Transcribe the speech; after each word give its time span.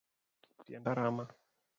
Tienda 0.65 0.95
rama 0.95 1.27